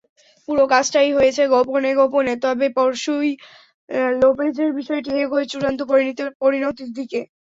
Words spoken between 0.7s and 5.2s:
কাজটাই হয়েছে গোপনে গোপনে, তবে পরশুই লোপেজের বিষয়টি